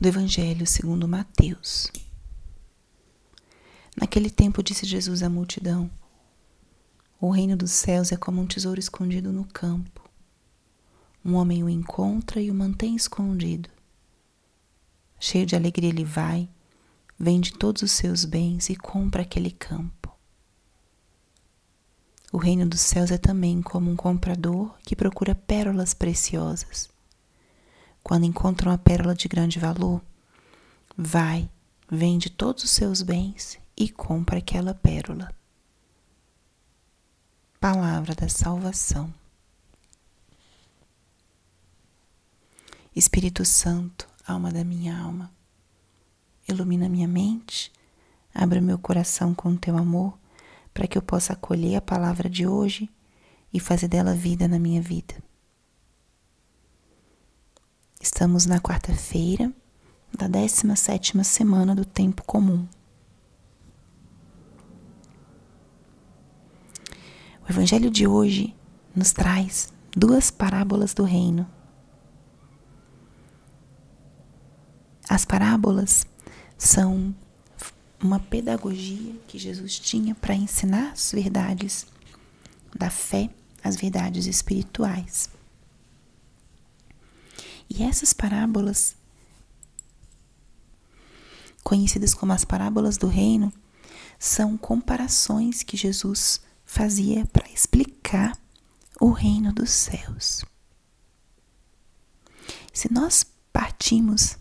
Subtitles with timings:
[0.00, 1.90] do Evangelho segundo Mateus.
[3.96, 5.90] Naquele tempo disse Jesus à multidão:
[7.20, 10.02] O reino dos céus é como um tesouro escondido no campo.
[11.24, 13.70] Um homem o encontra e o mantém escondido.
[15.18, 16.48] Cheio de alegria, ele vai,
[17.18, 20.12] vende todos os seus bens e compra aquele campo.
[22.32, 26.93] O reino dos céus é também como um comprador que procura pérolas preciosas.
[28.04, 30.02] Quando encontra uma pérola de grande valor,
[30.94, 31.48] vai,
[31.90, 35.34] vende todos os seus bens e compra aquela pérola.
[37.58, 39.12] Palavra da salvação.
[42.94, 45.32] Espírito Santo, alma da minha alma,
[46.46, 47.72] ilumina minha mente,
[48.34, 50.16] abra meu coração com teu amor
[50.74, 52.86] para que eu possa acolher a palavra de hoje
[53.50, 55.14] e fazer dela vida na minha vida.
[58.14, 59.52] Estamos na quarta-feira
[60.16, 62.64] da 17 semana do tempo comum.
[67.42, 68.54] O evangelho de hoje
[68.94, 71.44] nos traz duas parábolas do reino.
[75.10, 76.06] As parábolas
[76.56, 77.12] são
[78.00, 81.84] uma pedagogia que Jesus tinha para ensinar as verdades
[82.72, 83.28] da fé,
[83.60, 85.33] as verdades espirituais.
[87.76, 88.94] E essas parábolas,
[91.64, 93.52] conhecidas como as parábolas do reino,
[94.16, 98.38] são comparações que Jesus fazia para explicar
[99.00, 100.44] o reino dos céus.
[102.72, 104.38] Se nós partimos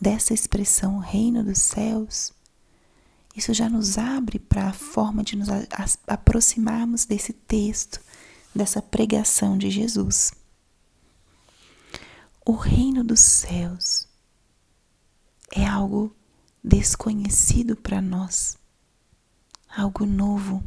[0.00, 2.32] dessa expressão reino dos céus,
[3.34, 5.48] isso já nos abre para a forma de nos
[6.06, 8.00] aproximarmos desse texto,
[8.54, 10.32] dessa pregação de Jesus.
[12.46, 14.06] O reino dos céus
[15.50, 16.14] é algo
[16.62, 18.58] desconhecido para nós,
[19.66, 20.62] algo novo.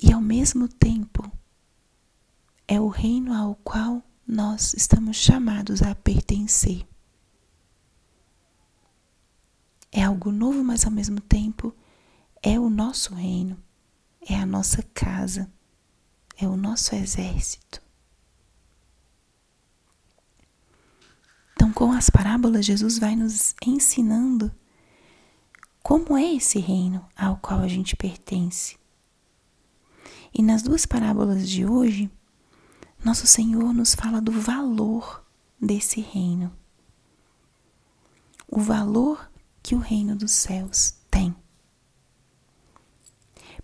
[0.00, 1.28] E ao mesmo tempo,
[2.68, 6.86] é o reino ao qual nós estamos chamados a pertencer.
[9.90, 11.74] É algo novo, mas ao mesmo tempo
[12.40, 13.60] é o nosso reino,
[14.20, 15.52] é a nossa casa,
[16.36, 17.82] é o nosso exército.
[21.82, 24.54] Com as parábolas, Jesus vai nos ensinando
[25.82, 28.78] como é esse reino ao qual a gente pertence.
[30.32, 32.08] E nas duas parábolas de hoje,
[33.04, 35.26] nosso Senhor nos fala do valor
[35.60, 36.56] desse reino.
[38.46, 39.28] O valor
[39.60, 41.34] que o reino dos céus tem.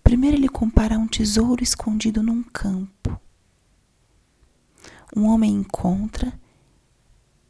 [0.03, 3.17] Primeiro, ele compara um tesouro escondido num campo.
[5.15, 6.37] Um homem encontra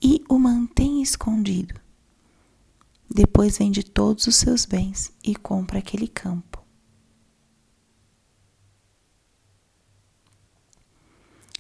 [0.01, 1.79] e o mantém escondido.
[3.09, 6.63] Depois vende todos os seus bens e compra aquele campo.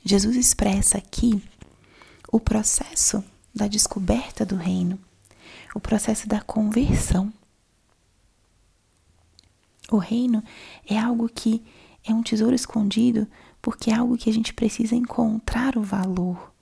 [0.03, 1.41] Jesus expressa aqui
[2.31, 3.23] o processo
[3.53, 4.99] da descoberta do reino
[5.73, 7.31] o processo da conversão.
[9.91, 10.43] O reino
[10.87, 11.63] é algo que
[12.03, 13.27] é um tesouro escondido
[13.61, 16.53] porque é algo que a gente precisa encontrar o valor.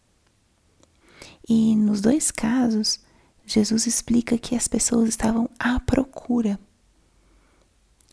[1.47, 2.99] E nos dois casos,
[3.45, 6.59] Jesus explica que as pessoas estavam à procura.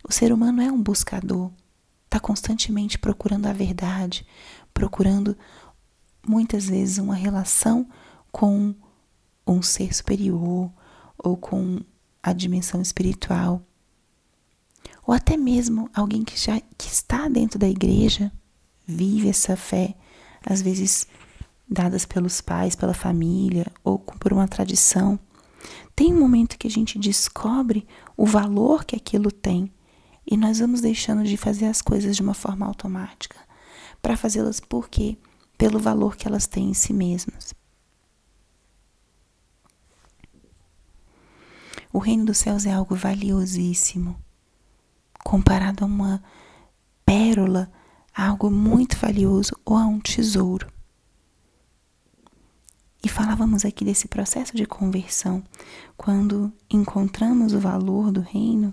[0.08, 1.50] O ser humano é um buscador,
[2.04, 4.26] está constantemente procurando a verdade,
[4.72, 5.36] procurando
[6.26, 7.88] muitas vezes uma relação
[8.30, 8.74] com
[9.46, 10.70] um ser superior,
[11.18, 11.80] ou com
[12.22, 13.62] a dimensão espiritual,
[15.06, 18.32] ou até mesmo alguém que já que está dentro da igreja,
[18.86, 19.94] vive essa fé,
[20.44, 21.06] às vezes
[21.68, 25.18] dadas pelos pais, pela família ou por uma tradição.
[25.96, 27.86] Tem um momento que a gente descobre
[28.16, 29.72] o valor que aquilo tem
[30.26, 33.36] e nós vamos deixando de fazer as coisas de uma forma automática
[34.00, 35.16] para fazê-las porque
[35.56, 37.54] pelo valor que elas têm em si mesmas.
[41.92, 44.16] O reino dos céus é algo valiosíssimo.
[45.22, 46.22] Comparado a uma
[47.06, 47.70] pérola,
[48.12, 50.73] a algo muito valioso ou a um tesouro.
[53.04, 55.44] E falávamos aqui desse processo de conversão.
[55.94, 58.72] Quando encontramos o valor do reino,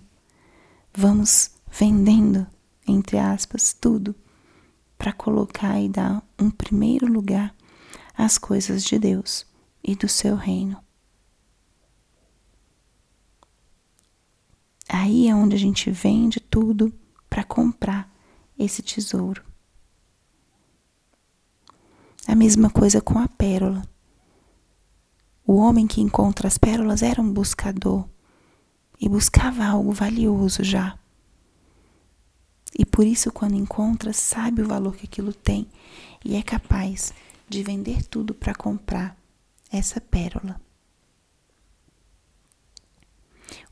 [0.95, 2.47] vamos vendendo,
[2.87, 4.15] entre aspas, tudo
[4.97, 7.53] para colocar e dar um primeiro lugar
[8.15, 9.45] às coisas de Deus
[9.83, 10.81] e do seu reino.
[14.87, 16.93] Aí é onde a gente vende tudo
[17.29, 18.09] para comprar
[18.57, 19.43] esse tesouro.
[22.25, 23.90] A mesma coisa com a pérola.
[25.45, 28.07] O homem que encontra as pérolas era um buscador
[28.99, 30.97] e buscava algo valioso já.
[32.77, 35.67] E por isso, quando encontra, sabe o valor que aquilo tem
[36.23, 37.13] e é capaz
[37.49, 39.17] de vender tudo para comprar
[39.71, 40.61] essa pérola.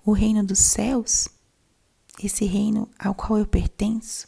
[0.05, 1.29] O reino dos céus,
[2.21, 4.27] esse reino ao qual eu pertenço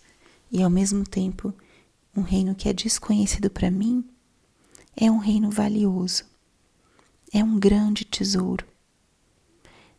[0.52, 1.54] e ao mesmo tempo
[2.16, 4.08] um reino que é desconhecido para mim,
[4.96, 6.31] é um reino valioso.
[7.34, 8.68] É um grande tesouro.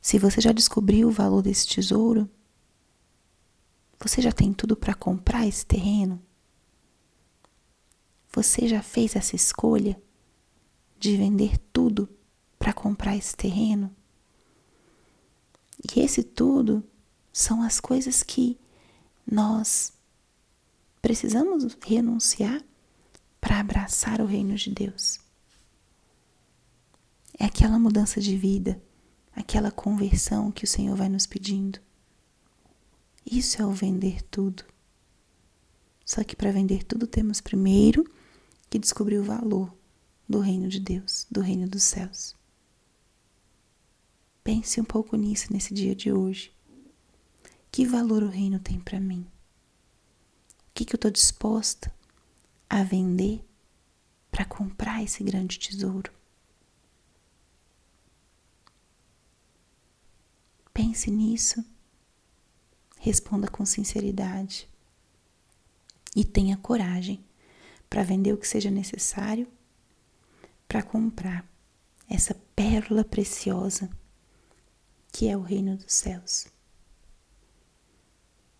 [0.00, 2.28] Se você já descobriu o valor desse tesouro,
[3.98, 6.20] você já tem tudo para comprar esse terreno?
[8.32, 10.00] Você já fez essa escolha
[10.98, 12.08] de vender tudo
[12.58, 13.94] para comprar esse terreno?
[15.94, 16.84] E esse tudo
[17.32, 18.58] são as coisas que
[19.30, 19.92] nós
[21.00, 22.62] precisamos renunciar
[23.40, 25.21] para abraçar o reino de Deus.
[27.38, 28.80] É aquela mudança de vida
[29.34, 31.80] aquela conversão que o Senhor vai nos pedindo.
[33.24, 34.64] Isso é o vender tudo.
[36.04, 38.04] Só que para vender tudo temos primeiro
[38.68, 39.74] que descobrir o valor
[40.28, 42.34] do reino de Deus, do reino dos céus.
[44.44, 46.52] Pense um pouco nisso nesse dia de hoje.
[47.70, 49.26] Que valor o reino tem para mim?
[50.68, 51.94] O que, que eu estou disposta
[52.68, 53.44] a vender
[54.30, 56.12] para comprar esse grande tesouro?
[60.82, 61.64] Pense nisso.
[62.98, 64.68] Responda com sinceridade.
[66.16, 67.24] E tenha coragem
[67.88, 69.46] para vender o que seja necessário
[70.66, 71.48] para comprar
[72.10, 73.88] essa pérola preciosa
[75.12, 76.48] que é o reino dos céus.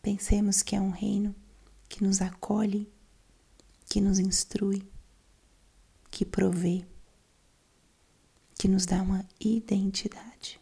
[0.01, 1.35] Pensemos que é um reino
[1.89, 2.89] que nos acolhe,
[3.87, 4.89] que nos instrui,
[6.09, 6.87] que provê,
[8.57, 10.62] que nos dá uma identidade.